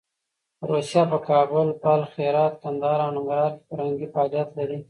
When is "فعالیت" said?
4.13-4.49